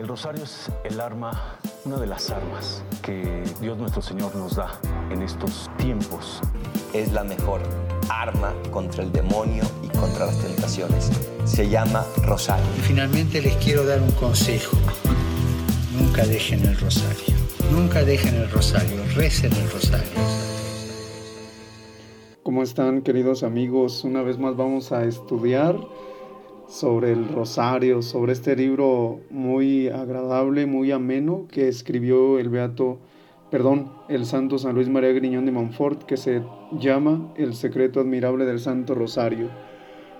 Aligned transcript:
El 0.00 0.08
rosario 0.08 0.44
es 0.44 0.72
el 0.84 0.98
arma, 0.98 1.58
una 1.84 1.98
de 1.98 2.06
las 2.06 2.30
armas 2.30 2.82
que 3.02 3.44
Dios 3.60 3.76
nuestro 3.76 4.00
Señor 4.00 4.34
nos 4.34 4.56
da 4.56 4.80
en 5.10 5.20
estos 5.20 5.70
tiempos. 5.76 6.40
Es 6.94 7.12
la 7.12 7.22
mejor 7.22 7.60
arma 8.08 8.54
contra 8.70 9.04
el 9.04 9.12
demonio 9.12 9.62
y 9.82 9.88
contra 9.88 10.24
las 10.24 10.38
tentaciones. 10.38 11.10
Se 11.44 11.68
llama 11.68 12.06
rosario. 12.22 12.64
Y 12.78 12.80
finalmente 12.80 13.42
les 13.42 13.54
quiero 13.56 13.84
dar 13.84 14.00
un 14.00 14.10
consejo. 14.12 14.74
Nunca 15.92 16.24
dejen 16.24 16.64
el 16.64 16.80
rosario. 16.80 17.36
Nunca 17.70 18.02
dejen 18.02 18.36
el 18.36 18.50
rosario. 18.50 19.04
Recen 19.14 19.52
el 19.52 19.70
rosario. 19.70 20.18
¿Cómo 22.42 22.62
están 22.62 23.02
queridos 23.02 23.42
amigos? 23.42 24.02
Una 24.04 24.22
vez 24.22 24.38
más 24.38 24.56
vamos 24.56 24.92
a 24.92 25.04
estudiar 25.04 25.76
sobre 26.70 27.10
el 27.12 27.28
rosario, 27.28 28.00
sobre 28.00 28.32
este 28.32 28.54
libro 28.54 29.20
muy 29.28 29.88
agradable, 29.88 30.66
muy 30.66 30.92
ameno 30.92 31.46
que 31.50 31.66
escribió 31.66 32.38
el 32.38 32.48
beato, 32.48 33.00
perdón, 33.50 33.90
el 34.08 34.24
santo 34.24 34.56
San 34.56 34.76
Luis 34.76 34.88
María 34.88 35.10
Griñón 35.10 35.46
de 35.46 35.52
Montfort 35.52 36.04
que 36.04 36.16
se 36.16 36.42
llama 36.78 37.34
El 37.36 37.54
secreto 37.54 37.98
admirable 37.98 38.44
del 38.44 38.60
Santo 38.60 38.94
Rosario. 38.94 39.48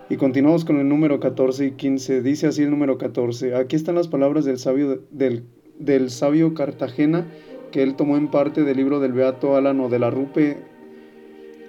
Y 0.09 0.16
continuamos 0.16 0.64
con 0.64 0.80
el 0.80 0.88
número 0.88 1.20
14 1.20 1.66
y 1.66 1.70
15. 1.70 2.20
Dice 2.20 2.48
así 2.48 2.64
el 2.64 2.70
número 2.70 2.98
14. 2.98 3.54
Aquí 3.54 3.76
están 3.76 3.95
las 3.95 4.09
palabras 4.09 4.45
del 4.45 4.59
sabio, 4.59 5.04
del, 5.12 5.45
del 5.78 6.10
sabio 6.10 6.52
Cartagena 6.54 7.28
que 7.70 7.84
él 7.84 7.95
tomó 7.95 8.16
en 8.16 8.26
parte 8.26 8.64
del 8.64 8.76
libro 8.76 8.98
del 8.98 9.12
Beato 9.12 9.54
Álano 9.54 9.88
de 9.88 10.01
la 10.01 10.10
Rupe 10.10 10.59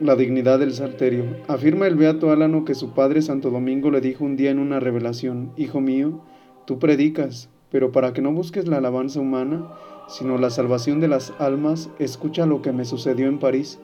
la 0.02 0.16
dignidad 0.16 0.58
del 0.58 0.73
salterio. 0.73 1.26
Afirma 1.48 1.86
el 1.86 1.96
beato 1.96 2.32
Álano 2.32 2.66
que 2.66 2.73
su 2.73 2.94
padre 2.94 3.22
Santo 3.22 3.52
Domingo 3.52 3.91
le 3.91 4.02
dijo 4.02 4.26
un 4.26 4.36
día 4.36 4.50
en 4.50 4.58
una 4.58 4.80
revelación, 4.80 5.52
Hijo 5.58 5.80
mío, 5.80 6.22
tú 6.66 6.80
predicas, 6.80 7.50
pero 7.70 7.91
para 7.91 8.12
que 8.12 8.22
no 8.24 8.32
busques 8.34 8.68
la 8.68 8.77
alabanza 8.77 9.20
humana, 9.20 9.70
sino 10.08 10.40
la 10.40 10.50
salvación 10.50 11.00
de 11.00 11.08
las 11.08 11.34
almas, 11.38 11.91
escucha 11.99 12.48
lo 12.48 12.63
que 12.63 12.71
me 12.71 12.84
sucedió 12.84 13.27
en 13.27 13.38
París. 13.38 13.80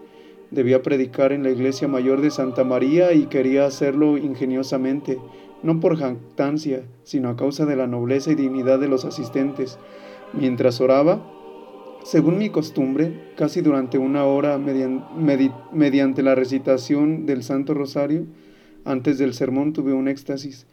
Debía 0.50 0.82
predicar 0.82 1.34
en 1.34 1.44
la 1.44 1.52
iglesia 1.52 1.88
mayor 1.88 2.22
de 2.22 2.31
Santa 2.31 2.64
María 2.64 3.14
y 3.14 3.28
quería 3.28 3.68
hacerlo 3.68 4.18
ingeniosamente, 4.18 5.20
no 5.62 5.80
por 5.80 5.98
jactancia, 5.98 6.84
sino 7.04 7.30
a 7.30 7.36
causa 7.36 7.68
de 7.68 7.76
la 7.76 7.86
nobleza 7.86 8.31
y 8.31 8.36
dignidad 8.36 8.80
de 8.80 8.88
los 8.88 9.06
asistentes. 9.06 9.78
Mientras 10.34 10.81
oraba, 10.81 11.37
según 12.08 12.38
mi 12.38 12.50
costumbre, 12.50 13.33
casi 13.36 13.59
durante 13.59 13.97
una 13.97 14.23
hora 14.23 14.58
mediante 14.58 16.23
la 16.23 16.36
recitación 16.36 17.25
del 17.25 17.44
Santo 17.44 17.73
Rosario, 17.73 18.23
antes 18.86 19.17
del 19.17 19.33
sermón 19.33 19.73
tuve 19.73 19.91
un 19.91 20.08
éxtasis. 20.08 20.67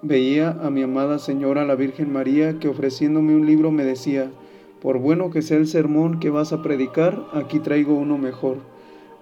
Veía 0.00 0.48
a 0.48 0.70
mi 0.70 0.80
amada 0.80 1.18
Señora 1.18 1.66
la 1.66 1.74
Virgen 1.74 2.10
María 2.10 2.58
que 2.58 2.68
ofreciéndome 2.68 3.36
un 3.36 3.44
libro 3.44 3.70
me 3.70 3.84
decía, 3.84 4.30
por 4.80 4.98
bueno 4.98 5.28
que 5.28 5.42
sea 5.42 5.58
el 5.58 5.66
sermón 5.66 6.20
que 6.20 6.30
vas 6.30 6.54
a 6.54 6.62
predicar, 6.62 7.22
aquí 7.34 7.58
traigo 7.58 7.92
uno 7.92 8.16
mejor. 8.16 8.56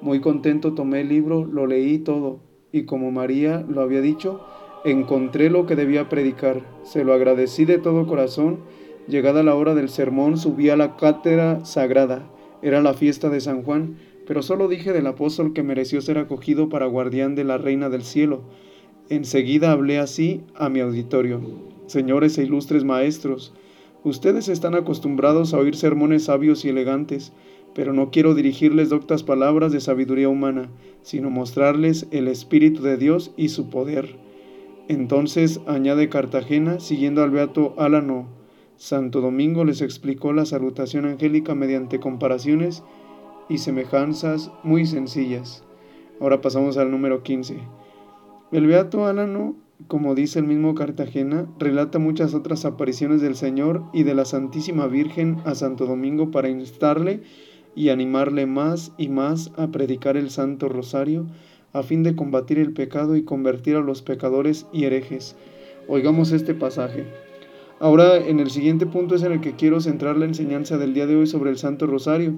Muy 0.00 0.20
contento 0.20 0.74
tomé 0.74 1.00
el 1.00 1.08
libro, 1.08 1.44
lo 1.44 1.66
leí 1.66 1.98
todo, 1.98 2.38
y 2.70 2.84
como 2.84 3.10
María 3.10 3.66
lo 3.68 3.80
había 3.80 4.02
dicho, 4.02 4.40
encontré 4.84 5.50
lo 5.50 5.66
que 5.66 5.74
debía 5.74 6.08
predicar. 6.08 6.62
Se 6.84 7.02
lo 7.02 7.12
agradecí 7.12 7.64
de 7.64 7.78
todo 7.78 8.06
corazón 8.06 8.60
Llegada 9.08 9.44
la 9.44 9.54
hora 9.54 9.74
del 9.74 9.88
sermón, 9.88 10.36
subí 10.36 10.68
a 10.68 10.76
la 10.76 10.96
cátedra 10.96 11.64
sagrada. 11.64 12.28
Era 12.60 12.80
la 12.82 12.92
fiesta 12.92 13.30
de 13.30 13.40
San 13.40 13.62
Juan, 13.62 13.96
pero 14.26 14.42
solo 14.42 14.66
dije 14.66 14.92
del 14.92 15.06
apóstol 15.06 15.52
que 15.52 15.62
mereció 15.62 16.00
ser 16.00 16.18
acogido 16.18 16.68
para 16.68 16.86
guardián 16.86 17.36
de 17.36 17.44
la 17.44 17.56
reina 17.56 17.88
del 17.88 18.02
cielo. 18.02 18.42
Enseguida 19.08 19.70
hablé 19.70 20.00
así 20.00 20.40
a 20.56 20.68
mi 20.68 20.80
auditorio. 20.80 21.40
Señores 21.86 22.36
e 22.36 22.42
ilustres 22.42 22.82
maestros, 22.82 23.54
ustedes 24.02 24.48
están 24.48 24.74
acostumbrados 24.74 25.54
a 25.54 25.58
oír 25.58 25.76
sermones 25.76 26.24
sabios 26.24 26.64
y 26.64 26.70
elegantes, 26.70 27.32
pero 27.76 27.92
no 27.92 28.10
quiero 28.10 28.34
dirigirles 28.34 28.88
doctas 28.88 29.22
palabras 29.22 29.70
de 29.70 29.80
sabiduría 29.80 30.28
humana, 30.28 30.68
sino 31.02 31.30
mostrarles 31.30 32.08
el 32.10 32.26
Espíritu 32.26 32.82
de 32.82 32.96
Dios 32.96 33.30
y 33.36 33.50
su 33.50 33.70
poder. 33.70 34.16
Entonces 34.88 35.60
añade 35.66 36.08
Cartagena, 36.08 36.80
siguiendo 36.80 37.22
al 37.22 37.30
beato 37.30 37.74
Álano, 37.78 38.35
Santo 38.76 39.22
Domingo 39.22 39.64
les 39.64 39.80
explicó 39.80 40.34
la 40.34 40.44
salutación 40.44 41.06
angélica 41.06 41.54
mediante 41.54 41.98
comparaciones 41.98 42.82
y 43.48 43.58
semejanzas 43.58 44.50
muy 44.62 44.84
sencillas. 44.84 45.64
Ahora 46.20 46.42
pasamos 46.42 46.76
al 46.76 46.90
número 46.90 47.22
15. 47.22 47.58
El 48.52 48.66
Beato 48.66 49.06
Álano, 49.06 49.56
como 49.88 50.14
dice 50.14 50.40
el 50.40 50.46
mismo 50.46 50.74
Cartagena, 50.74 51.46
relata 51.58 51.98
muchas 51.98 52.34
otras 52.34 52.64
apariciones 52.64 53.22
del 53.22 53.34
Señor 53.34 53.82
y 53.92 54.02
de 54.02 54.14
la 54.14 54.24
Santísima 54.24 54.86
Virgen 54.86 55.38
a 55.44 55.54
Santo 55.54 55.86
Domingo 55.86 56.30
para 56.30 56.50
instarle 56.50 57.22
y 57.74 57.88
animarle 57.88 58.46
más 58.46 58.92
y 58.98 59.08
más 59.08 59.52
a 59.56 59.68
predicar 59.68 60.16
el 60.16 60.30
Santo 60.30 60.68
Rosario 60.68 61.26
a 61.72 61.82
fin 61.82 62.02
de 62.02 62.14
combatir 62.14 62.58
el 62.58 62.72
pecado 62.72 63.16
y 63.16 63.22
convertir 63.22 63.76
a 63.76 63.80
los 63.80 64.02
pecadores 64.02 64.66
y 64.72 64.84
herejes. 64.84 65.36
Oigamos 65.88 66.32
este 66.32 66.54
pasaje. 66.54 67.25
Ahora, 67.78 68.16
en 68.16 68.40
el 68.40 68.50
siguiente 68.50 68.86
punto 68.86 69.16
es 69.16 69.22
en 69.22 69.32
el 69.32 69.40
que 69.42 69.54
quiero 69.54 69.80
centrar 69.80 70.16
la 70.16 70.24
enseñanza 70.24 70.78
del 70.78 70.94
día 70.94 71.06
de 71.06 71.16
hoy 71.16 71.26
sobre 71.26 71.50
el 71.50 71.58
Santo 71.58 71.86
Rosario. 71.86 72.34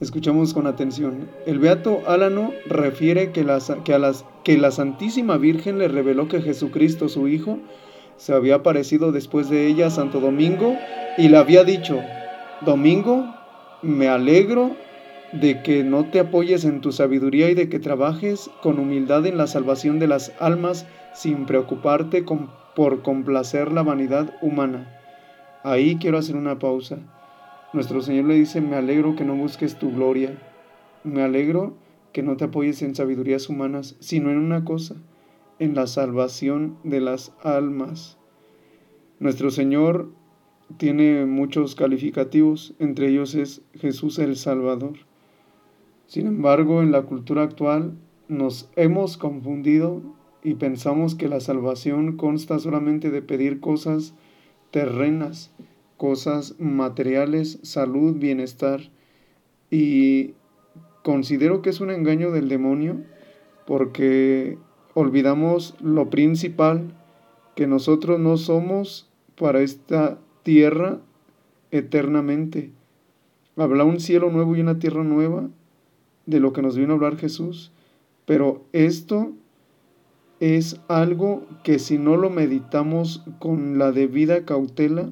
Escuchamos 0.00 0.54
con 0.54 0.68
atención. 0.68 1.28
El 1.46 1.58
Beato 1.58 2.02
Álano 2.06 2.52
refiere 2.66 3.32
que, 3.32 3.44
que, 3.84 3.94
a 3.94 3.98
las, 3.98 4.24
que 4.44 4.56
la 4.56 4.70
Santísima 4.70 5.36
Virgen 5.36 5.78
le 5.78 5.88
reveló 5.88 6.28
que 6.28 6.40
Jesucristo, 6.40 7.08
su 7.08 7.26
Hijo, 7.26 7.58
se 8.16 8.32
había 8.32 8.56
aparecido 8.56 9.10
después 9.10 9.50
de 9.50 9.66
ella 9.66 9.88
a 9.88 9.90
Santo 9.90 10.20
Domingo 10.20 10.76
y 11.16 11.28
le 11.28 11.36
había 11.36 11.64
dicho, 11.64 12.00
Domingo, 12.64 13.34
me 13.82 14.06
alegro 14.06 14.76
de 15.32 15.60
que 15.62 15.82
no 15.82 16.04
te 16.04 16.20
apoyes 16.20 16.64
en 16.64 16.80
tu 16.80 16.92
sabiduría 16.92 17.50
y 17.50 17.54
de 17.54 17.68
que 17.68 17.80
trabajes 17.80 18.48
con 18.62 18.78
humildad 18.78 19.26
en 19.26 19.36
la 19.36 19.48
salvación 19.48 19.98
de 19.98 20.06
las 20.06 20.32
almas 20.38 20.86
sin 21.14 21.46
preocuparte 21.46 22.24
con 22.24 22.50
por 22.78 23.02
complacer 23.02 23.72
la 23.72 23.82
vanidad 23.82 24.36
humana. 24.40 24.86
Ahí 25.64 25.96
quiero 25.96 26.16
hacer 26.16 26.36
una 26.36 26.60
pausa. 26.60 27.00
Nuestro 27.72 28.02
Señor 28.02 28.26
le 28.26 28.34
dice, 28.34 28.60
me 28.60 28.76
alegro 28.76 29.16
que 29.16 29.24
no 29.24 29.34
busques 29.34 29.80
tu 29.80 29.90
gloria, 29.90 30.38
me 31.02 31.22
alegro 31.22 31.74
que 32.12 32.22
no 32.22 32.36
te 32.36 32.44
apoyes 32.44 32.80
en 32.82 32.94
sabidurías 32.94 33.48
humanas, 33.48 33.96
sino 33.98 34.30
en 34.30 34.38
una 34.38 34.64
cosa, 34.64 34.94
en 35.58 35.74
la 35.74 35.88
salvación 35.88 36.76
de 36.84 37.00
las 37.00 37.32
almas. 37.42 38.16
Nuestro 39.18 39.50
Señor 39.50 40.12
tiene 40.76 41.26
muchos 41.26 41.74
calificativos, 41.74 42.74
entre 42.78 43.08
ellos 43.08 43.34
es 43.34 43.60
Jesús 43.74 44.20
el 44.20 44.36
Salvador. 44.36 44.98
Sin 46.06 46.28
embargo, 46.28 46.80
en 46.80 46.92
la 46.92 47.02
cultura 47.02 47.42
actual 47.42 47.94
nos 48.28 48.70
hemos 48.76 49.16
confundido 49.16 50.16
y 50.42 50.54
pensamos 50.54 51.14
que 51.14 51.28
la 51.28 51.40
salvación 51.40 52.16
consta 52.16 52.58
solamente 52.58 53.10
de 53.10 53.22
pedir 53.22 53.60
cosas 53.60 54.14
terrenas, 54.70 55.50
cosas 55.96 56.54
materiales, 56.58 57.58
salud, 57.62 58.16
bienestar. 58.16 58.80
Y 59.70 60.34
considero 61.02 61.62
que 61.62 61.70
es 61.70 61.80
un 61.80 61.90
engaño 61.90 62.30
del 62.30 62.48
demonio 62.48 63.02
porque 63.66 64.58
olvidamos 64.94 65.74
lo 65.80 66.08
principal, 66.08 66.94
que 67.54 67.66
nosotros 67.66 68.18
no 68.20 68.36
somos 68.36 69.10
para 69.36 69.60
esta 69.60 70.18
tierra 70.42 71.00
eternamente. 71.70 72.70
Habla 73.56 73.84
un 73.84 74.00
cielo 74.00 74.30
nuevo 74.30 74.56
y 74.56 74.60
una 74.60 74.78
tierra 74.78 75.02
nueva 75.02 75.48
de 76.26 76.40
lo 76.40 76.52
que 76.52 76.62
nos 76.62 76.76
vino 76.76 76.92
a 76.92 76.96
hablar 76.96 77.16
Jesús. 77.16 77.72
Pero 78.24 78.64
esto 78.72 79.32
es 80.40 80.80
algo 80.88 81.46
que 81.64 81.78
si 81.78 81.98
no 81.98 82.16
lo 82.16 82.30
meditamos 82.30 83.24
con 83.38 83.78
la 83.78 83.92
debida 83.92 84.44
cautela, 84.44 85.10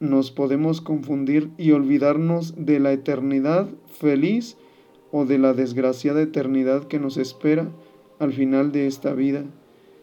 nos 0.00 0.30
podemos 0.30 0.80
confundir 0.80 1.50
y 1.56 1.72
olvidarnos 1.72 2.54
de 2.56 2.78
la 2.78 2.92
eternidad 2.92 3.68
feliz 3.86 4.56
o 5.10 5.24
de 5.24 5.38
la 5.38 5.54
desgraciada 5.54 6.22
eternidad 6.22 6.84
que 6.84 6.98
nos 6.98 7.16
espera 7.16 7.68
al 8.18 8.32
final 8.32 8.70
de 8.72 8.86
esta 8.86 9.14
vida. 9.14 9.44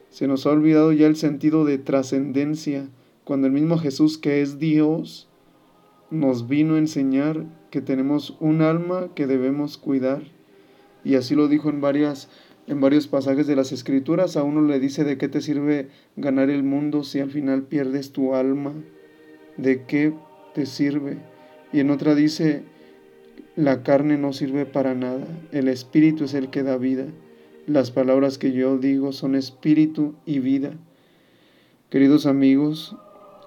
Se 0.10 0.28
nos 0.28 0.46
ha 0.46 0.52
olvidado 0.52 0.92
ya 0.92 1.08
el 1.08 1.16
sentido 1.16 1.64
de 1.64 1.78
trascendencia 1.78 2.90
cuando 3.24 3.48
el 3.48 3.54
mismo 3.54 3.78
Jesús 3.78 4.18
que 4.18 4.42
es 4.42 4.60
Dios 4.60 5.28
nos 6.10 6.48
vino 6.48 6.76
a 6.76 6.80
enseñar 6.80 7.46
que 7.70 7.82
tenemos 7.82 8.36
un 8.40 8.62
alma 8.62 9.10
que 9.16 9.28
debemos 9.28 9.78
cuidar. 9.78 10.24
Y 11.04 11.16
así 11.16 11.36
lo 11.36 11.48
dijo 11.48 11.70
en 11.70 11.82
varias 11.82 12.30
en 12.68 12.82
varios 12.82 13.08
pasajes 13.08 13.46
de 13.46 13.56
las 13.56 13.72
escrituras 13.72 14.38
a 14.38 14.44
uno 14.44 14.62
le 14.62 14.80
dice 14.80 15.04
de 15.04 15.18
qué 15.18 15.28
te 15.28 15.42
sirve 15.42 15.90
ganar 16.16 16.50
el 16.50 16.64
mundo 16.64 17.04
si 17.04 17.20
al 17.20 17.30
final 17.30 17.64
pierdes 17.64 18.12
tu 18.12 18.34
alma, 18.34 18.74
de 19.58 19.84
qué 19.84 20.14
te 20.54 20.66
sirve. 20.66 21.18
Y 21.72 21.80
en 21.80 21.92
otra 21.92 22.16
dice, 22.16 22.64
la 23.56 23.84
carne 23.84 24.18
no 24.18 24.34
sirve 24.34 24.66
para 24.66 24.96
nada, 24.96 25.28
el 25.52 25.68
espíritu 25.68 26.24
es 26.24 26.34
el 26.34 26.50
que 26.50 26.64
da 26.64 26.78
vida. 26.78 27.06
Las 27.68 27.92
palabras 27.92 28.38
que 28.38 28.52
yo 28.52 28.78
digo 28.78 29.12
son 29.12 29.36
espíritu 29.36 30.16
y 30.26 30.40
vida. 30.40 30.72
Queridos 31.90 32.26
amigos, 32.26 32.96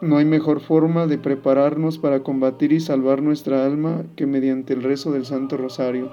No 0.00 0.16
hay 0.18 0.24
mejor 0.24 0.60
forma 0.60 1.08
de 1.08 1.18
prepararnos 1.18 1.98
para 1.98 2.22
combatir 2.22 2.72
y 2.72 2.78
salvar 2.78 3.20
nuestra 3.20 3.66
alma 3.66 4.04
que 4.14 4.26
mediante 4.26 4.72
el 4.72 4.84
rezo 4.84 5.10
del 5.10 5.26
Santo 5.26 5.56
Rosario. 5.56 6.08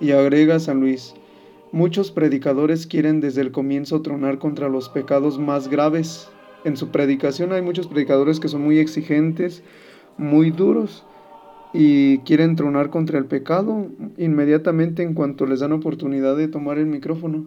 Y 0.00 0.12
agrega 0.12 0.58
San 0.58 0.80
Luis, 0.80 1.14
muchos 1.74 2.12
predicadores 2.12 2.86
quieren 2.86 3.20
desde 3.20 3.40
el 3.40 3.50
comienzo 3.50 4.00
tronar 4.00 4.38
contra 4.38 4.68
los 4.68 4.88
pecados 4.88 5.40
más 5.40 5.66
graves. 5.66 6.30
En 6.64 6.76
su 6.76 6.90
predicación 6.90 7.52
hay 7.52 7.62
muchos 7.62 7.88
predicadores 7.88 8.38
que 8.38 8.46
son 8.46 8.62
muy 8.62 8.78
exigentes, 8.78 9.64
muy 10.16 10.52
duros, 10.52 11.04
y 11.72 12.18
quieren 12.18 12.54
tronar 12.54 12.90
contra 12.90 13.18
el 13.18 13.26
pecado 13.26 13.88
inmediatamente 14.16 15.02
en 15.02 15.14
cuanto 15.14 15.46
les 15.46 15.58
dan 15.58 15.72
oportunidad 15.72 16.36
de 16.36 16.46
tomar 16.46 16.78
el 16.78 16.86
micrófono 16.86 17.46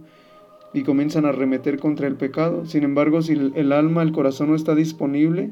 y 0.74 0.83
comienzan 0.83 1.25
a 1.25 1.31
remeter 1.31 1.79
contra 1.79 2.07
el 2.07 2.15
pecado. 2.15 2.65
Sin 2.65 2.83
embargo, 2.83 3.21
si 3.21 3.31
el 3.31 3.71
alma, 3.71 4.03
el 4.03 4.12
corazón 4.12 4.50
no 4.50 4.56
está 4.56 4.75
disponible, 4.75 5.51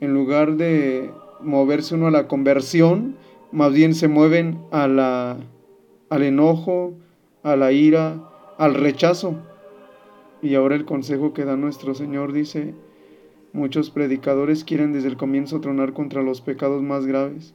en 0.00 0.14
lugar 0.14 0.56
de 0.56 1.10
moverse 1.42 1.94
uno 1.94 2.06
a 2.06 2.10
la 2.10 2.28
conversión, 2.28 3.16
más 3.52 3.74
bien 3.74 3.94
se 3.94 4.08
mueven 4.08 4.58
a 4.70 4.88
la, 4.88 5.36
al 6.08 6.22
enojo, 6.22 6.94
a 7.46 7.56
la 7.56 7.72
ira, 7.72 8.28
al 8.58 8.74
rechazo. 8.74 9.36
Y 10.42 10.54
ahora 10.54 10.74
el 10.74 10.84
consejo 10.84 11.32
que 11.32 11.44
da 11.44 11.56
nuestro 11.56 11.94
Señor 11.94 12.32
dice, 12.32 12.74
muchos 13.52 13.90
predicadores 13.90 14.64
quieren 14.64 14.92
desde 14.92 15.08
el 15.08 15.16
comienzo 15.16 15.60
tronar 15.60 15.92
contra 15.92 16.22
los 16.22 16.40
pecados 16.40 16.82
más 16.82 17.06
graves 17.06 17.54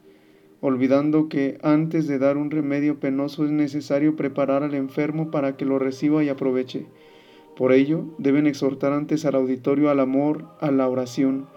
olvidando 0.62 1.28
que 1.28 1.58
antes 1.64 2.08
de 2.08 2.20
dar 2.20 2.38
un 2.38 2.52
remedio 2.52 3.00
penoso 3.00 3.44
es 3.46 3.52
necesario 3.52 4.16
preparar 4.16 4.62
al 4.64 4.76
enfermo 4.76 5.32
para 5.32 5.58
que 5.58 5.66
lo 5.66 5.80
reciba 5.80 6.24
y 6.24 6.30
aproveche. 6.30 6.86
Por 7.58 7.74
ello, 7.74 8.06
deben 8.20 8.46
exhortar 8.46 8.94
antes 8.94 9.26
al 9.26 9.36
auditorio 9.36 9.90
al 9.90 10.00
amor, 10.00 10.46
a 10.62 10.72
la 10.72 10.88
oración 10.88 11.48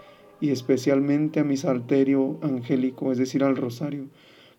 y 0.41 0.49
especialmente 0.49 1.39
a 1.39 1.43
mi 1.43 1.55
salterio 1.55 2.39
angélico, 2.41 3.11
es 3.11 3.19
decir, 3.19 3.43
al 3.43 3.55
rosario, 3.55 4.05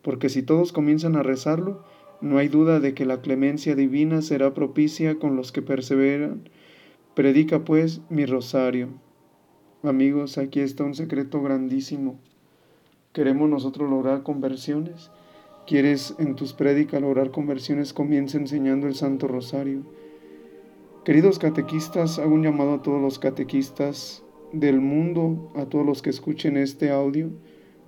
porque 0.01 0.29
si 0.29 0.43
todos 0.43 0.73
comienzan 0.73 1.17
a 1.17 1.23
rezarlo, 1.23 1.85
no 2.21 2.39
hay 2.39 2.49
duda 2.49 2.81
de 2.81 2.95
que 2.95 3.07
la 3.07 3.21
clemencia 3.21 3.75
divina 3.75 4.23
será 4.23 4.55
propicia 4.55 5.19
con 5.19 5.37
los 5.37 5.53
que 5.53 5.63
perseveran. 5.63 6.49
Predica 7.15 7.65
pues 7.65 8.01
mi 8.11 8.27
rosario. 8.27 8.89
Amigos, 9.83 10.39
aquí 10.39 10.61
está 10.61 10.85
un 10.85 10.95
secreto 10.95 11.43
grandísimo 11.43 12.19
¿Queremos 13.17 13.49
nosotros 13.49 13.89
lograr 13.89 14.23
conversiones? 14.23 15.11
¿Quieres 15.67 16.15
en 16.19 16.35
tus 16.35 16.53
prédicas 16.53 17.01
lograr 17.01 17.31
conversiones? 17.31 17.95
Comienza 17.95 18.37
enseñando 18.37 18.87
el 18.87 18.95
Santo 18.95 19.27
Rosario. 19.27 19.85
Queridos 21.03 21.39
catequistas, 21.39 22.19
hago 22.19 22.35
un 22.35 22.43
llamado 22.43 22.75
a 22.75 22.83
todos 22.83 23.01
los 23.01 23.19
catequistas 23.19 24.23
del 24.53 24.83
mundo, 24.83 25.51
a 25.57 25.65
todos 25.65 25.87
los 25.87 26.03
que 26.03 26.11
escuchen 26.11 26.59
este 26.59 26.91
audio, 26.91 27.31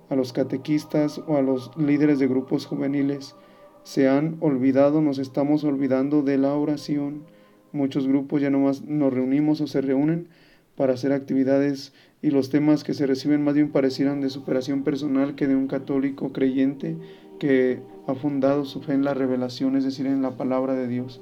a 0.09 0.15
los 0.15 0.33
catequistas 0.33 1.21
o 1.27 1.37
a 1.37 1.43
los 1.43 1.77
líderes 1.77 2.17
de 2.17 2.27
grupos 2.27 2.65
juveniles. 2.65 3.35
Se 3.83 4.07
han 4.07 4.37
olvidado, 4.39 5.01
nos 5.01 5.17
estamos 5.17 5.63
olvidando 5.63 6.21
de 6.21 6.37
la 6.37 6.53
oración. 6.53 7.23
Muchos 7.71 8.07
grupos 8.07 8.41
ya 8.41 8.49
no 8.49 8.59
más 8.59 8.83
nos 8.83 9.13
reunimos 9.13 9.61
o 9.61 9.67
se 9.67 9.81
reúnen 9.81 10.27
para 10.75 10.93
hacer 10.93 11.11
actividades 11.11 11.93
y 12.21 12.31
los 12.31 12.49
temas 12.49 12.83
que 12.83 12.93
se 12.93 13.07
reciben 13.07 13.43
más 13.43 13.53
bien 13.53 13.71
parecieran 13.71 14.21
de 14.21 14.29
superación 14.29 14.83
personal 14.83 15.35
que 15.35 15.47
de 15.47 15.55
un 15.55 15.67
católico 15.67 16.31
creyente 16.31 16.97
que 17.39 17.81
ha 18.07 18.15
fundado 18.15 18.65
su 18.65 18.81
fe 18.81 18.93
en 18.93 19.03
la 19.03 19.13
revelación, 19.13 19.75
es 19.75 19.83
decir, 19.83 20.05
en 20.05 20.21
la 20.21 20.37
palabra 20.37 20.73
de 20.75 20.87
Dios. 20.87 21.21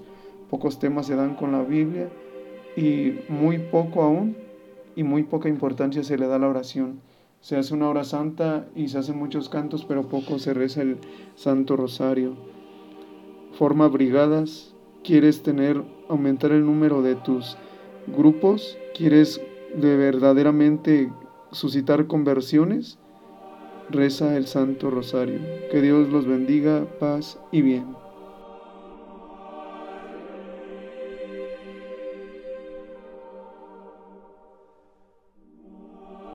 Pocos 0.49 0.79
temas 0.79 1.07
se 1.07 1.15
dan 1.15 1.35
con 1.35 1.51
la 1.51 1.63
Biblia 1.63 2.09
y 2.75 3.19
muy 3.29 3.59
poco 3.59 4.01
aún 4.01 4.35
y 4.95 5.03
muy 5.03 5.23
poca 5.23 5.49
importancia 5.49 6.03
se 6.03 6.17
le 6.17 6.27
da 6.27 6.35
a 6.35 6.39
la 6.39 6.47
oración. 6.47 7.01
Se 7.41 7.55
hace 7.55 7.73
una 7.73 7.89
hora 7.89 8.03
santa 8.03 8.67
y 8.75 8.87
se 8.89 8.97
hacen 8.97 9.17
muchos 9.17 9.49
cantos, 9.49 9.85
pero 9.85 10.07
poco 10.07 10.39
se 10.39 10.53
reza 10.53 10.81
el 10.81 10.97
Santo 11.35 11.75
Rosario. 11.75 12.35
Forma 13.57 13.87
brigadas, 13.87 14.75
quieres 15.03 15.43
tener, 15.43 15.83
aumentar 16.09 16.51
el 16.51 16.65
número 16.65 17.01
de 17.01 17.15
tus 17.15 17.57
grupos, 18.07 18.77
quieres 18.95 19.41
de 19.75 19.95
verdaderamente 19.95 21.11
suscitar 21.51 22.07
conversiones, 22.07 22.97
reza 23.89 24.35
el 24.35 24.47
Santo 24.47 24.89
Rosario. 24.89 25.39
Que 25.71 25.81
Dios 25.81 26.09
los 26.09 26.25
bendiga, 26.25 26.85
paz 26.99 27.39
y 27.51 27.61
bien. 27.61 28.06